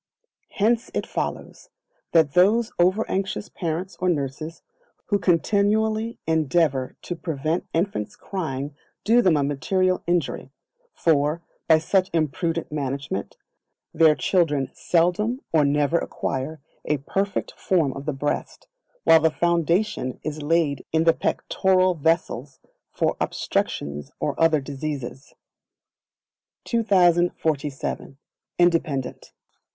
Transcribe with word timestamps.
Hence 0.53 0.89
it 0.95 1.05
follows, 1.05 1.69
that 2.11 2.33
those 2.33 2.71
over 2.79 3.07
anxious 3.07 3.49
parents 3.49 3.97
or 3.99 4.09
nurses, 4.09 4.63
who 5.09 5.19
continually 5.19 6.17
endeavour 6.25 6.95
to 7.03 7.15
prevent 7.15 7.67
infants 7.71 8.15
crying 8.15 8.75
do 9.03 9.21
them 9.21 9.37
a 9.37 9.43
material 9.43 10.01
injury; 10.07 10.51
for, 10.95 11.43
by 11.67 11.77
such 11.77 12.09
imprudent 12.13 12.71
management, 12.71 13.37
their 13.93 14.15
children 14.15 14.71
seldom 14.73 15.41
or 15.53 15.63
never 15.63 15.99
acquire 15.99 16.59
a 16.83 16.97
perfect 16.97 17.51
form 17.51 17.93
of 17.93 18.07
the 18.07 18.11
breast, 18.11 18.67
while 19.03 19.19
the 19.19 19.29
foundation 19.29 20.19
is 20.23 20.41
laid 20.41 20.83
in 20.91 21.03
the 21.03 21.13
pectoral 21.13 21.93
vessels 21.93 22.59
for 22.91 23.15
obstructions 23.21 24.11
and 24.19 24.33
other 24.39 24.59
diseases. 24.61 25.35
2047. 26.63 28.17
Independent. 28.57 29.31